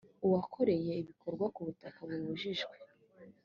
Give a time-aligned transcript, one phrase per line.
[0.25, 2.75] uwakoreye ibikorwa ku butaka bubujijwe